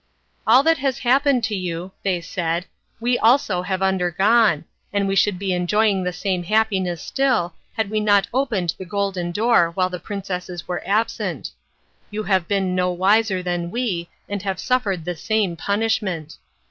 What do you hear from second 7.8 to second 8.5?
we not